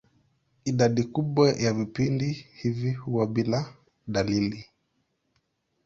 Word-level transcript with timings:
Idadi 0.71 1.03
kubwa 1.03 1.49
ya 1.51 1.73
vipindi 1.73 2.31
hivi 2.33 2.91
huwa 2.93 3.27
bila 3.27 3.73
dalili. 4.07 4.65